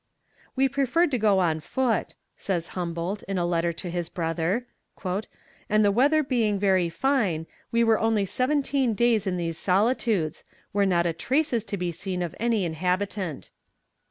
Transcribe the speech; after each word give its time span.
"We 0.55 0.67
preferred 0.67 1.11
to 1.11 1.19
go 1.19 1.37
on 1.37 1.59
foot," 1.59 2.15
says 2.35 2.69
Humboldt 2.69 3.21
in 3.27 3.37
a 3.37 3.45
letter 3.45 3.71
to 3.73 3.89
his 3.91 4.09
brother, 4.09 4.65
"and 5.69 5.85
the 5.85 5.91
weather 5.91 6.23
being 6.23 6.57
very 6.57 6.89
fine 6.89 7.45
we 7.71 7.83
were 7.83 7.99
only 7.99 8.25
seventeen 8.25 8.95
days 8.95 9.27
in 9.27 9.37
these 9.37 9.59
solitudes, 9.59 10.43
where 10.71 10.87
not 10.87 11.05
a 11.05 11.13
trace 11.13 11.53
is 11.53 11.63
to 11.65 11.77
be 11.77 11.91
seen 11.91 12.23
of 12.23 12.33
any 12.39 12.65
inhabitant. 12.65 13.51